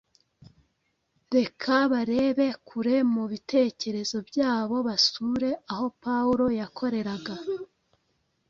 [1.35, 7.35] reka barebe kure mu bitekerezo byabo basure aho Pawulo yakoreraga.